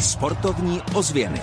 Sportovní 0.00 0.82
ozvěny. 0.94 1.42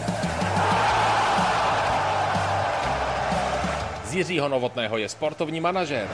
Z 4.05 4.13
Jiřího 4.13 4.49
Novotného 4.49 4.97
je 4.97 5.09
sportovní 5.09 5.59
manažer. 5.59 6.07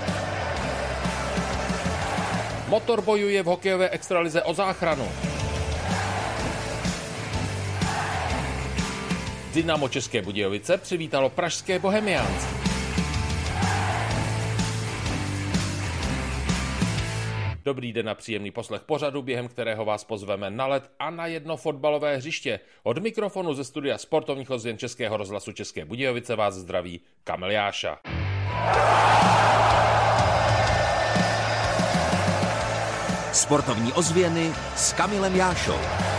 Motor 2.67 3.01
bojuje 3.01 3.43
v 3.43 3.45
hokejové 3.45 3.89
extralize 3.89 4.43
o 4.43 4.53
záchranu. 4.53 5.07
Dynamo 9.53 9.89
České 9.89 10.21
Budějovice 10.21 10.77
přivítalo 10.77 11.29
pražské 11.29 11.79
Bohemians. 11.79 12.62
Dobrý 17.65 17.93
den 17.93 18.09
a 18.09 18.15
příjemný 18.15 18.51
poslech 18.51 18.81
pořadu, 18.81 19.21
během 19.21 19.47
kterého 19.47 19.85
vás 19.85 20.03
pozveme 20.03 20.49
na 20.49 20.67
let 20.67 20.91
a 20.99 21.09
na 21.09 21.25
jedno 21.27 21.57
fotbalové 21.57 22.17
hřiště. 22.17 22.59
Od 22.83 22.97
mikrofonu 22.97 23.53
ze 23.53 23.63
studia 23.63 23.97
sportovních 23.97 24.49
ozvěn 24.49 24.77
Českého 24.77 25.17
rozhlasu 25.17 25.51
České 25.51 25.85
Budějovice 25.85 26.35
vás 26.35 26.53
zdraví 26.53 27.01
Kamil 27.23 27.51
Jáša. 27.51 27.99
Sportovní 33.33 33.93
ozvěny 33.93 34.51
s 34.75 34.93
Kamilem 34.93 35.35
Jášou. 35.35 36.12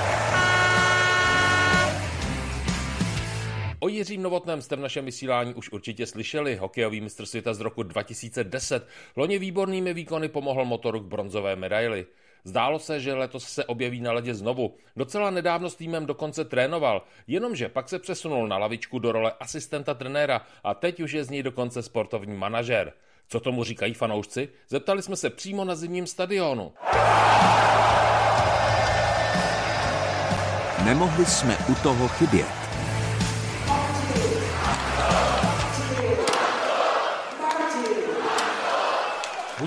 O 3.84 3.88
Jiřím 3.88 4.22
Novotném 4.22 4.62
jste 4.62 4.76
v 4.76 4.80
našem 4.80 5.04
vysílání 5.04 5.54
už 5.54 5.72
určitě 5.72 6.06
slyšeli. 6.06 6.56
Hokejový 6.56 7.00
mistr 7.00 7.26
světa 7.26 7.54
z 7.54 7.60
roku 7.60 7.82
2010 7.82 8.88
loni 9.16 9.38
výbornými 9.38 9.94
výkony 9.94 10.28
pomohl 10.28 10.64
motoru 10.64 11.00
k 11.00 11.04
bronzové 11.04 11.56
medaili. 11.56 12.06
Zdálo 12.44 12.78
se, 12.78 13.00
že 13.00 13.14
letos 13.14 13.44
se 13.44 13.64
objeví 13.64 14.00
na 14.00 14.12
ledě 14.12 14.34
znovu. 14.34 14.76
Docela 14.96 15.30
nedávno 15.30 15.70
s 15.70 15.74
týmem 15.74 16.06
dokonce 16.06 16.44
trénoval, 16.44 17.02
jenomže 17.26 17.68
pak 17.68 17.88
se 17.88 17.98
přesunul 17.98 18.48
na 18.48 18.58
lavičku 18.58 18.98
do 18.98 19.12
role 19.12 19.32
asistenta 19.40 19.94
trenéra 19.94 20.40
a 20.64 20.74
teď 20.74 21.00
už 21.00 21.12
je 21.12 21.24
z 21.24 21.30
něj 21.30 21.42
dokonce 21.42 21.82
sportovní 21.82 22.36
manažer. 22.36 22.92
Co 23.28 23.40
tomu 23.40 23.64
říkají 23.64 23.94
fanoušci? 23.94 24.48
Zeptali 24.68 25.02
jsme 25.02 25.16
se 25.16 25.30
přímo 25.30 25.64
na 25.64 25.74
zimním 25.74 26.06
stadionu. 26.06 26.72
Nemohli 30.84 31.26
jsme 31.26 31.56
u 31.68 31.74
toho 31.74 32.08
chybět. 32.08 32.63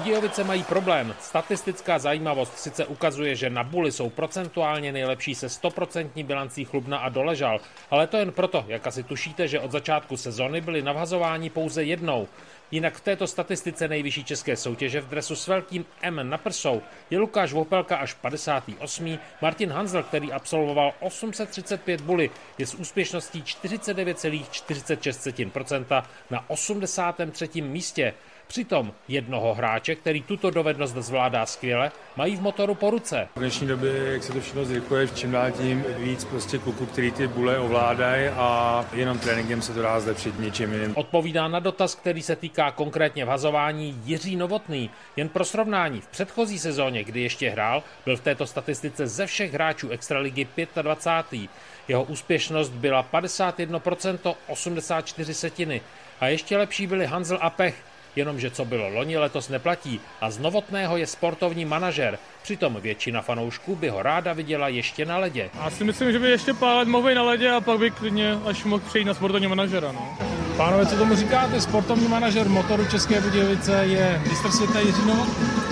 Budějovice 0.08 0.44
mají 0.44 0.64
problém. 0.64 1.16
Statistická 1.20 2.00
zajímavost 2.00 2.60
sice 2.60 2.86
ukazuje, 2.86 3.36
že 3.36 3.50
na 3.50 3.64
Buli 3.64 3.92
jsou 3.92 4.10
procentuálně 4.10 4.92
nejlepší 4.92 5.36
se 5.36 5.48
100% 5.48 6.26
bilancí 6.26 6.66
Chlubna 6.66 6.98
a 6.98 7.10
Doležal, 7.10 7.60
ale 7.92 8.08
to 8.08 8.18
jen 8.18 8.32
proto, 8.32 8.66
jak 8.68 8.88
asi 8.88 9.04
tušíte, 9.04 9.48
že 9.48 9.60
od 9.60 9.72
začátku 9.72 10.18
sezony 10.18 10.62
byli 10.62 10.82
navhazování 10.82 11.50
pouze 11.50 11.84
jednou. 11.84 12.28
Jinak 12.72 12.96
v 12.96 13.02
této 13.02 13.28
statistice 13.28 13.88
nejvyšší 13.88 14.24
české 14.24 14.56
soutěže 14.56 15.02
v 15.02 15.08
dresu 15.08 15.36
s 15.36 15.48
velkým 15.48 15.86
M 16.02 16.30
na 16.30 16.38
prsou 16.38 16.82
je 17.10 17.20
Lukáš 17.20 17.54
Vopelka 17.54 17.98
až 17.98 18.14
58. 18.14 19.20
Martin 19.42 19.72
Hanzel, 19.72 20.04
který 20.04 20.32
absolvoval 20.32 20.94
835 21.00 22.02
buly, 22.02 22.30
je 22.58 22.68
s 22.68 22.76
úspěšností 22.76 23.44
49,46% 23.44 26.04
na 26.30 26.50
83. 26.50 27.62
místě. 27.62 28.14
Přitom 28.48 28.94
jednoho 29.08 29.54
hráče, 29.54 29.96
který 29.96 30.22
tuto 30.22 30.50
dovednost 30.50 30.96
zvládá 30.96 31.46
skvěle, 31.46 31.92
mají 32.16 32.36
v 32.36 32.42
motoru 32.42 32.76
po 32.76 32.90
ruce. 32.90 33.28
V 33.36 33.40
dnešní 33.40 33.68
době, 33.68 34.14
jak 34.14 34.24
se 34.24 34.34
to 34.34 34.42
všechno 34.42 34.66
zrychluje, 34.66 35.08
čím 35.08 35.32
dál 35.32 35.52
tím 35.52 35.86
víc 35.98 36.26
prostě 36.26 36.58
kluků, 36.58 36.86
který 36.86 37.12
ty 37.12 37.28
bule 37.28 37.60
ovládají 37.60 38.28
a 38.28 38.86
jenom 38.94 39.20
tréninkem 39.20 39.62
se 39.62 39.74
to 39.74 39.82
dá 39.82 40.00
zlepšit 40.00 40.40
něčím 40.40 40.74
jiným. 40.74 40.94
Odpovídá 40.98 41.48
na 41.48 41.60
dotaz, 41.60 41.96
který 41.96 42.22
se 42.22 42.36
týká 42.36 42.72
konkrétně 42.72 43.26
vhazování 43.26 44.02
Jiří 44.06 44.36
Novotný. 44.36 44.90
Jen 45.16 45.30
pro 45.30 45.46
srovnání, 45.46 46.02
v 46.02 46.08
předchozí 46.08 46.60
sezóně, 46.60 47.04
kdy 47.04 47.22
ještě 47.22 47.50
hrál, 47.50 47.84
byl 48.06 48.18
v 48.18 48.22
této 48.22 48.48
statistice 48.48 49.08
ze 49.08 49.26
všech 49.26 49.54
hráčů 49.54 49.90
Extraligy 49.90 50.48
25. 50.82 51.50
Jeho 51.88 52.04
úspěšnost 52.04 52.70
byla 52.70 53.08
51%, 53.14 54.36
84 54.48 55.34
setiny. 55.34 55.82
A 56.20 56.28
ještě 56.28 56.58
lepší 56.58 56.88
byli 56.88 57.06
Hanzel 57.06 57.40
a 57.42 57.50
Pech, 57.50 57.76
Jenomže 58.18 58.52
co 58.52 58.66
bylo 58.66 58.90
loni, 58.90 59.18
letos 59.18 59.50
neplatí 59.50 60.02
a 60.22 60.32
z 60.32 60.40
Novotného 60.40 60.98
je 60.98 61.08
sportovní 61.08 61.66
manažer. 61.66 62.20
Přitom 62.42 62.78
většina 62.82 63.22
fanoušků 63.22 63.76
by 63.76 63.90
ho 63.90 64.04
ráda 64.04 64.34
viděla 64.34 64.68
ještě 64.68 65.06
na 65.06 65.18
ledě. 65.18 65.50
Já 65.64 65.70
si 65.70 65.84
myslím, 65.84 66.12
že 66.12 66.20
by 66.20 66.30
ještě 66.30 66.54
pár 66.54 66.78
let 66.78 66.88
mohl 66.88 67.08
být 67.08 67.16
na 67.16 67.24
ledě 67.24 67.52
a 67.52 67.62
pak 67.62 67.80
by 67.80 67.92
klidně 67.92 68.40
až 68.46 68.64
mohl 68.64 68.84
přejít 68.88 69.06
na 69.06 69.14
sportovní 69.14 69.48
manažera. 69.48 69.92
No. 69.92 70.18
Pánové, 70.58 70.86
co 70.86 70.98
tomu 70.98 71.16
říkáte? 71.16 71.62
Sportovní 71.62 72.08
manažer 72.08 72.50
motoru 72.50 72.86
České 72.86 73.22
Budějovice 73.22 73.86
je 73.86 74.22
mistr 74.30 74.52
světa 74.52 74.80
Jiří 74.80 75.06
Novotný? 75.06 75.67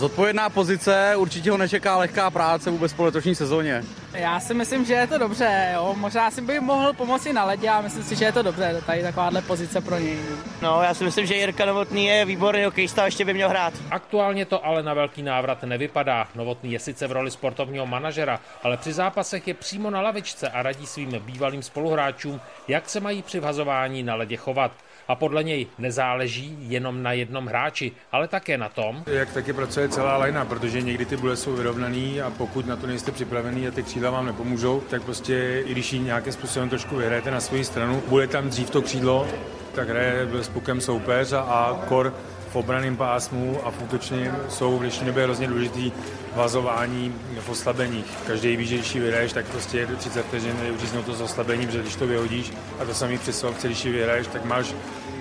Zodpovědná 0.00 0.48
pozice, 0.50 1.14
určitě 1.16 1.50
ho 1.50 1.56
nečeká 1.56 1.96
lehká 1.96 2.30
práce 2.30 2.70
vůbec 2.70 2.92
po 2.92 3.04
letošní 3.04 3.34
sezóně. 3.34 3.84
Já 4.12 4.40
si 4.40 4.54
myslím, 4.54 4.84
že 4.84 4.94
je 4.94 5.06
to 5.06 5.18
dobře, 5.18 5.70
jo. 5.74 5.94
možná 5.98 6.30
si 6.30 6.40
by 6.40 6.60
mohl 6.60 6.92
pomoci 6.92 7.32
na 7.32 7.44
ledě 7.44 7.68
a 7.68 7.80
myslím 7.80 8.02
si, 8.02 8.16
že 8.16 8.24
je 8.24 8.32
to 8.32 8.42
dobře, 8.42 8.82
tady 8.86 9.02
takováhle 9.02 9.42
pozice 9.42 9.80
pro 9.80 9.98
něj. 9.98 10.18
No, 10.62 10.82
já 10.82 10.94
si 10.94 11.04
myslím, 11.04 11.26
že 11.26 11.34
Jirka 11.34 11.64
Novotný 11.64 12.06
je 12.06 12.24
výborný 12.24 12.64
hokejista 12.64 13.02
a 13.02 13.04
ještě 13.04 13.24
by 13.24 13.34
měl 13.34 13.48
hrát. 13.48 13.74
Aktuálně 13.90 14.44
to 14.44 14.66
ale 14.66 14.82
na 14.82 14.94
velký 14.94 15.22
návrat 15.22 15.62
nevypadá. 15.62 16.28
Novotný 16.34 16.72
je 16.72 16.78
sice 16.78 17.06
v 17.06 17.12
roli 17.12 17.30
sportovního 17.30 17.86
manažera, 17.86 18.40
ale 18.62 18.76
při 18.76 18.92
zápasech 18.92 19.48
je 19.48 19.54
přímo 19.54 19.90
na 19.90 20.00
lavičce 20.00 20.48
a 20.48 20.62
radí 20.62 20.86
svým 20.86 21.10
bývalým 21.20 21.62
spoluhráčům, 21.62 22.40
jak 22.68 22.88
se 22.88 23.00
mají 23.00 23.22
při 23.22 23.40
vhazování 23.40 24.02
na 24.02 24.14
ledě 24.14 24.36
chovat 24.36 24.72
a 25.10 25.14
podle 25.14 25.44
něj 25.44 25.66
nezáleží 25.78 26.56
jenom 26.60 27.02
na 27.02 27.12
jednom 27.12 27.46
hráči, 27.46 27.92
ale 28.12 28.28
také 28.28 28.58
na 28.58 28.68
tom, 28.68 29.02
jak 29.06 29.32
taky 29.32 29.52
pracuje 29.52 29.88
celá 29.88 30.16
lajna, 30.16 30.44
protože 30.44 30.80
někdy 30.80 31.04
ty 31.04 31.16
bule 31.16 31.36
jsou 31.36 31.52
vyrovnaný 31.52 32.20
a 32.22 32.30
pokud 32.30 32.66
na 32.66 32.76
to 32.76 32.86
nejste 32.86 33.12
připravený 33.12 33.68
a 33.68 33.70
ty 33.70 33.82
křídla 33.82 34.10
vám 34.10 34.26
nepomůžou, 34.26 34.80
tak 34.80 35.02
prostě 35.02 35.62
i 35.66 35.72
když 35.72 35.92
ji 35.92 35.98
nějakým 35.98 36.32
způsobem 36.32 36.68
trošku 36.68 36.96
vyhrajete 36.96 37.30
na 37.30 37.40
svoji 37.40 37.64
stranu, 37.64 38.02
bude 38.08 38.26
tam 38.26 38.48
dřív 38.48 38.70
to 38.70 38.82
křídlo, 38.82 39.26
tak 39.74 39.88
hraje 39.88 40.28
s 40.32 40.48
pukem 40.48 40.80
soupeř 40.80 41.32
a, 41.32 41.40
a 41.40 41.86
kor 41.88 42.14
v 42.50 42.56
obraném 42.56 42.96
pásmu 42.96 43.60
a 43.64 43.70
v 43.70 43.82
útočném 43.82 44.36
jsou 44.48 44.76
v 44.76 44.80
dnešní 44.80 45.06
době 45.06 45.24
hrozně 45.24 45.46
důležitý 45.46 45.92
vazování 46.34 47.14
v 47.40 47.48
oslabeních. 47.48 48.06
Každý 48.26 48.56
ví, 48.56 48.66
že 48.66 48.74
když 48.74 48.94
vyhraješ, 48.96 49.32
tak 49.32 49.46
prostě 49.46 49.78
je 49.78 49.86
30 49.86 50.26
vteřin 50.26 50.56
uříznout 50.74 51.06
to 51.06 51.14
z 51.14 51.20
oslabení, 51.20 51.66
protože 51.66 51.82
když 51.82 51.96
to 51.96 52.06
vyhodíš 52.06 52.52
a 52.80 52.84
to 52.84 52.94
samý 52.94 53.18
přesilovce, 53.18 53.66
když 53.66 53.84
vyhraješ, 53.84 54.26
tak 54.26 54.44
máš 54.44 54.74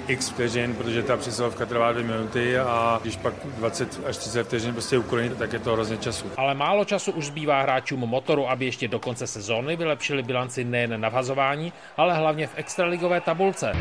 x 0.07 0.29
vteřin, 0.29 0.75
protože 0.75 1.03
ta 1.03 1.17
přesilovka 1.17 1.65
trvá 1.65 1.91
dvě 1.91 2.03
minuty 2.03 2.59
a 2.59 2.99
když 3.01 3.15
pak 3.15 3.33
20 3.45 3.99
až 4.07 4.17
30 4.17 4.43
vteřin 4.43 4.73
prostě 4.73 4.97
ukonit, 4.97 5.37
tak 5.37 5.53
je 5.53 5.59
to 5.59 5.73
hrozně 5.73 5.97
času. 5.97 6.25
Ale 6.37 6.53
málo 6.53 6.85
času 6.85 7.11
už 7.11 7.25
zbývá 7.25 7.61
hráčům 7.61 7.99
motoru, 7.99 8.49
aby 8.49 8.65
ještě 8.65 8.87
do 8.87 8.99
konce 8.99 9.27
sezóny 9.27 9.75
vylepšili 9.75 10.23
bilanci 10.23 10.63
nejen 10.63 11.01
na 11.01 11.09
vhazování, 11.09 11.73
ale 11.97 12.13
hlavně 12.13 12.47
v 12.47 12.53
extraligové 12.55 13.21
tabulce. 13.21 13.71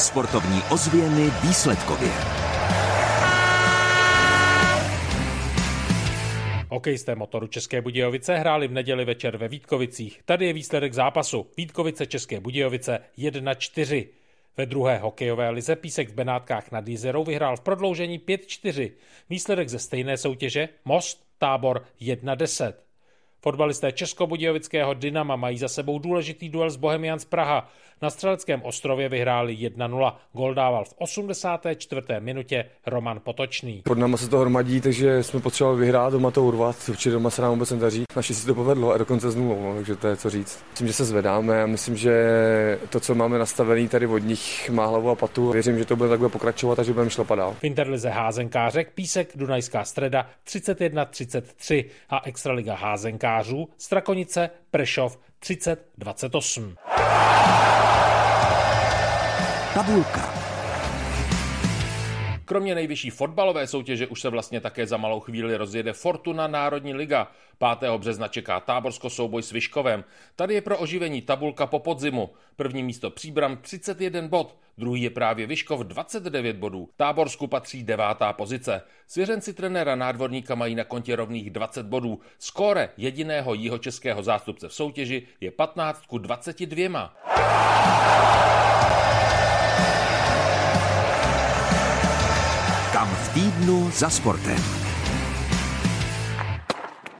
Sportovní 0.00 0.62
ozvěny 0.70 1.30
výsledkově. 1.42 2.12
Hokejisté 6.68 7.14
motoru 7.14 7.46
České 7.46 7.80
Budějovice 7.82 8.36
hráli 8.36 8.68
v 8.68 8.72
neděli 8.72 9.04
večer 9.04 9.36
ve 9.36 9.48
Vítkovicích. 9.48 10.20
Tady 10.24 10.46
je 10.46 10.52
výsledek 10.52 10.92
zápasu. 10.94 11.46
Vítkovice 11.56 12.06
České 12.06 12.40
Budějovice 12.40 12.98
1-4. 13.18 14.08
Ve 14.56 14.66
druhé 14.66 14.98
hokejové 14.98 15.50
lize 15.50 15.76
Písek 15.76 16.08
v 16.08 16.14
Benátkách 16.14 16.70
nad 16.70 16.88
Jízerou 16.88 17.24
vyhrál 17.24 17.56
v 17.56 17.60
prodloužení 17.60 18.18
5-4. 18.18 18.92
Výsledek 19.30 19.68
ze 19.68 19.78
stejné 19.78 20.16
soutěže 20.16 20.68
Most 20.84 21.24
Tábor 21.38 21.84
1-10. 22.00 22.72
Fotbalisté 23.42 23.92
Českobudějovického 23.92 24.94
Dynama 24.94 25.36
mají 25.36 25.58
za 25.58 25.68
sebou 25.68 25.98
důležitý 25.98 26.48
duel 26.48 26.70
s 26.70 26.76
Bohemians 26.76 27.24
Praha. 27.24 27.70
Na 28.02 28.10
Střeleckém 28.10 28.62
ostrově 28.62 29.08
vyhráli 29.08 29.54
1-0. 29.54 30.12
Gol 30.32 30.54
dával 30.54 30.84
v 30.84 30.94
84. 30.98 32.02
minutě 32.18 32.64
Roman 32.86 33.20
Potočný. 33.24 33.82
Pod 33.84 33.98
náma 33.98 34.16
se 34.16 34.28
to 34.28 34.38
hromadí, 34.38 34.80
takže 34.80 35.22
jsme 35.22 35.40
potřebovali 35.40 35.80
vyhrát, 35.80 36.12
doma 36.12 36.30
to 36.30 36.44
urvat. 36.44 36.76
Určitě 36.88 37.10
doma 37.10 37.30
se 37.30 37.42
nám 37.42 37.52
vůbec 37.52 37.70
nedaří. 37.70 38.04
Naši 38.16 38.34
si 38.34 38.46
to 38.46 38.54
povedlo 38.54 38.92
a 38.92 38.98
dokonce 38.98 39.30
s 39.30 39.36
nulou, 39.36 39.62
no, 39.62 39.74
takže 39.74 39.96
to 39.96 40.08
je 40.08 40.16
co 40.16 40.30
říct. 40.30 40.64
Myslím, 40.70 40.86
že 40.86 40.92
se 40.92 41.04
zvedáme 41.04 41.62
a 41.62 41.66
myslím, 41.66 41.96
že 41.96 42.14
to, 42.90 43.00
co 43.00 43.14
máme 43.14 43.38
nastavený 43.38 43.88
tady 43.88 44.06
od 44.06 44.18
nich, 44.18 44.70
má 44.70 44.86
hlavu 44.86 45.10
a 45.10 45.14
patu. 45.14 45.50
Věřím, 45.50 45.78
že 45.78 45.84
to 45.84 45.96
bude 45.96 46.08
takhle 46.08 46.28
pokračovat 46.28 46.78
a 46.78 46.82
že 46.82 46.92
budeme 46.92 47.10
šlapat 47.10 47.38
dál. 47.38 47.56
V 47.60 47.64
Interlize 47.64 48.08
házenkářek 48.08 48.92
Písek 48.92 49.32
Dunajská 49.34 49.84
streda 49.84 50.26
31-33 50.46 51.84
a 52.10 52.26
Extraliga 52.26 52.74
házenkářů 53.30 53.68
Strakonice 53.78 54.50
Prešov 54.70 55.18
30-28. 55.42 56.74
Tabulka. 59.74 60.39
Kromě 62.50 62.74
nejvyšší 62.74 63.10
fotbalové 63.10 63.66
soutěže 63.66 64.06
už 64.06 64.20
se 64.20 64.28
vlastně 64.28 64.60
také 64.60 64.86
za 64.86 64.96
malou 64.96 65.20
chvíli 65.20 65.56
rozjede 65.56 65.92
Fortuna 65.92 66.46
Národní 66.46 66.94
liga. 66.94 67.30
5. 67.78 67.90
března 67.96 68.28
čeká 68.28 68.60
Táborsko 68.60 69.10
souboj 69.10 69.42
s 69.42 69.52
Vyškovem. 69.52 70.04
Tady 70.36 70.54
je 70.54 70.60
pro 70.60 70.78
oživení 70.78 71.22
tabulka 71.22 71.66
po 71.66 71.78
podzimu. 71.78 72.30
První 72.56 72.82
místo 72.82 73.10
Příbram 73.10 73.56
31 73.56 74.28
bod, 74.28 74.56
druhý 74.78 75.02
je 75.02 75.10
právě 75.10 75.46
Vyškov 75.46 75.80
29 75.80 76.56
bodů. 76.56 76.88
Táborsku 76.96 77.46
patří 77.46 77.82
devátá 77.82 78.32
pozice. 78.32 78.82
Svěřenci 79.06 79.52
trenéra 79.52 79.96
nádvorníka 79.96 80.54
mají 80.54 80.74
na 80.74 80.84
kontě 80.84 81.16
rovných 81.16 81.50
20 81.50 81.86
bodů. 81.86 82.20
Skóre 82.38 82.88
jediného 82.96 83.54
jihočeského 83.54 84.22
zástupce 84.22 84.68
v 84.68 84.74
soutěži 84.74 85.22
je 85.40 85.50
15 85.50 86.06
ku 86.06 86.18
22. 86.18 87.14
týdnu 93.34 93.90
za 93.90 94.10
sportem. 94.10 94.56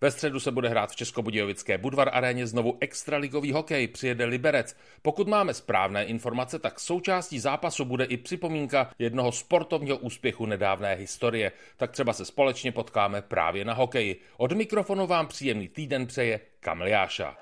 Ve 0.01 0.11
středu 0.11 0.41
se 0.41 0.51
bude 0.51 0.69
hrát 0.69 0.91
v 0.91 0.97
Českobudějovické 0.97 1.79
Budvar 1.79 2.11
aréně 2.13 2.47
znovu 2.47 2.77
extraligový 2.81 3.53
hokej, 3.53 3.89
přijede 3.89 4.25
Liberec. 4.25 4.77
Pokud 5.03 5.29
máme 5.29 5.55
správné 5.55 6.05
informace, 6.05 6.59
tak 6.59 6.81
součástí 6.81 7.39
zápasu 7.41 7.85
bude 7.85 8.05
i 8.05 8.17
připomínka 8.17 8.91
jednoho 8.99 9.33
sportovního 9.33 9.97
úspěchu 9.97 10.47
nedávné 10.47 10.95
historie. 10.95 11.53
Tak 11.77 11.91
třeba 11.91 12.13
se 12.13 12.25
společně 12.25 12.73
potkáme 12.73 13.23
právě 13.23 13.65
na 13.65 13.75
hokeji. 13.75 14.21
Od 14.37 14.53
mikrofonu 14.53 15.07
vám 15.07 15.27
příjemný 15.27 15.69
týden 15.69 16.07
přeje 16.07 16.41
Kamiliáša. 16.61 17.37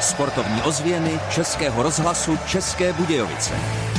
Sportovní 0.00 0.62
ozvěny 0.62 1.20
Českého 1.34 1.82
rozhlasu 1.82 2.38
České 2.46 2.92
Budějovice. 2.92 3.91